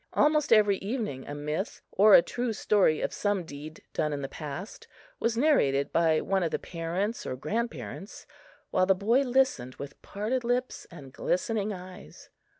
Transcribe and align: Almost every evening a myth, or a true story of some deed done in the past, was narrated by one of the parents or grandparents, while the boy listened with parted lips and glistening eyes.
Almost 0.13 0.51
every 0.51 0.77
evening 0.77 1.27
a 1.27 1.35
myth, 1.35 1.83
or 1.91 2.15
a 2.15 2.23
true 2.23 2.53
story 2.53 3.01
of 3.01 3.13
some 3.13 3.43
deed 3.43 3.83
done 3.93 4.13
in 4.13 4.23
the 4.23 4.27
past, 4.27 4.87
was 5.19 5.37
narrated 5.37 5.91
by 5.93 6.21
one 6.21 6.41
of 6.41 6.49
the 6.49 6.57
parents 6.57 7.23
or 7.23 7.35
grandparents, 7.35 8.25
while 8.71 8.87
the 8.87 8.95
boy 8.95 9.19
listened 9.19 9.75
with 9.75 10.01
parted 10.01 10.43
lips 10.43 10.87
and 10.89 11.13
glistening 11.13 11.71
eyes. 11.71 12.29